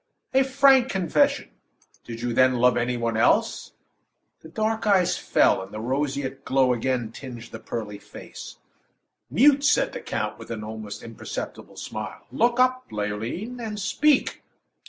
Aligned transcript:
"A 0.33 0.41
frank 0.43 0.89
confession! 0.89 1.51
Did 2.05 2.23
you, 2.23 2.33
then, 2.33 2.55
love 2.55 2.75
any 2.75 2.97
one 2.97 3.15
else?" 3.15 3.73
The 4.39 4.49
dark 4.49 4.87
eyes 4.87 5.15
fell, 5.15 5.61
and 5.61 5.71
the 5.71 5.79
roseate 5.79 6.43
glow 6.43 6.73
again 6.73 7.11
tinged 7.11 7.51
the 7.51 7.59
pearly 7.59 7.99
face. 7.99 8.55
"Mute!" 9.29 9.63
said 9.63 9.93
the 9.93 10.01
count, 10.01 10.39
with 10.39 10.49
an 10.49 10.63
almost 10.63 11.03
imperceptible 11.03 11.75
smile. 11.77 12.25
"Look 12.31 12.59
up, 12.59 12.87
Leoline, 12.91 13.59
and 13.59 13.79
speak." 13.79 14.41